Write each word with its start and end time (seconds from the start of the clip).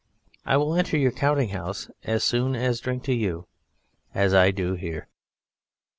I 0.47 0.57
will 0.57 0.73
enter 0.73 0.97
your 0.97 1.11
counting 1.11 1.49
house 1.49 1.87
as 2.03 2.23
soon 2.23 2.55
as 2.55 2.79
drink 2.79 3.03
to 3.03 3.13
you, 3.13 3.45
as 4.15 4.33
I 4.33 4.49
do 4.49 4.73
here." 4.73 5.07